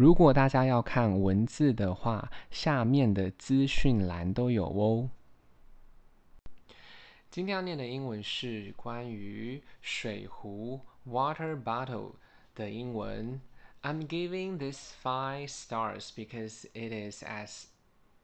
[0.00, 5.10] 如果大家要看文字的话，下面的资讯栏都有哦。
[7.30, 12.12] 今天要念的英文是关于水壶 （water bottle）
[12.54, 13.42] 的英文。
[13.82, 17.64] I'm giving this five stars because it is as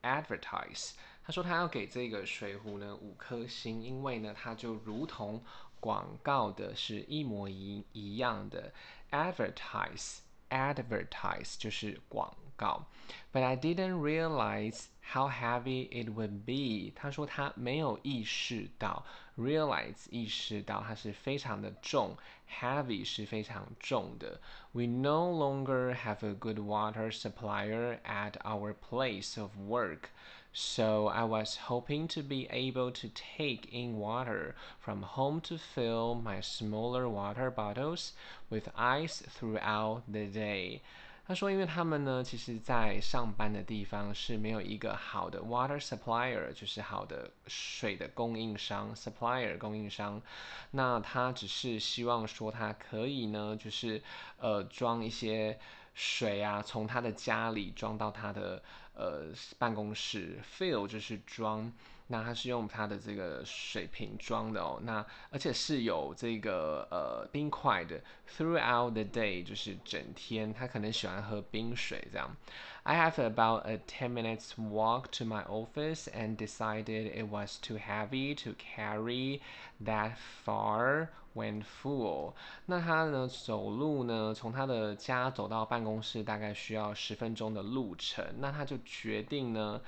[0.01, 0.93] advertise。
[1.23, 5.43] 他说他要给这个水壶呢五颗星，因为呢它就如同
[5.79, 8.73] 广告的是一模一一样的
[9.11, 10.21] advertise。
[10.50, 12.86] Advertise 就是广 告，
[13.34, 16.94] But I didn't realize how heavy it would be。
[16.96, 19.04] 他说他没有意识到，
[19.38, 22.16] realize 意识到它是非常的重，
[22.50, 24.40] heavy 是非常重的。
[24.72, 32.08] We no longer have a good water supplier at our place of work。So I was hoping
[32.10, 38.12] to be able to take in water from home to fill my smaller water bottles
[38.50, 40.82] with ice throughout the day.
[41.27, 50.23] 他说，因为他们呢，其实在上班的地方是没有一个好的 water supplier，就是好的水的供应商 supplier 供应商。
[50.71, 54.01] 那他只是希望说，他可以呢，就是
[54.39, 55.59] 呃装一些
[55.95, 58.63] 水啊，从他的家里装到他的。
[58.97, 59.27] 呃，
[59.59, 61.71] 办公室 fill 就是装，
[62.09, 64.81] 那它是用它的这个水瓶装的哦。
[64.83, 68.01] 那而且是有这个呃冰块的。
[68.37, 72.35] Throughout the day 就是整天，他可能喜欢喝冰水这样。
[72.83, 78.35] I have about a ten minutes walk to my office and decided it was too heavy
[78.45, 79.41] to carry
[79.85, 80.13] that
[80.45, 82.35] far when full。
[82.67, 88.25] 那他呢走路呢，从他的家走到办公室大概需要十分钟的路程。
[88.39, 89.81] 那他就决定呢，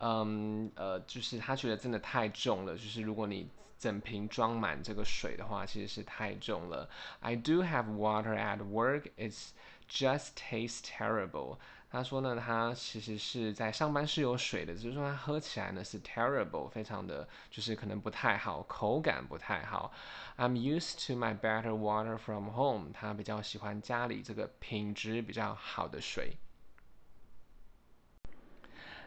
[0.00, 6.88] 嗯呃，就是他觉得真的太重了，就是如果你整瓶装满这个水的话，其实是太重了。
[7.20, 9.50] I do have water at work, it's
[9.90, 11.58] just tastes terrible。
[11.90, 19.92] 他说呢，他其实是在上班是有水的，只是说他喝起来呢是 terrible，非常的就是可能不太好，口感不太好。
[20.36, 22.90] I'm used to my better water from home。
[22.92, 26.36] 他比较喜欢家里这个品质比较好的水。